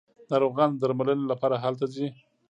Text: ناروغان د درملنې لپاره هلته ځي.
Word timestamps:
ناروغان 0.31 0.69
د 0.73 0.77
درملنې 0.83 1.25
لپاره 1.31 1.55
هلته 1.63 1.85
ځي. 1.93 2.07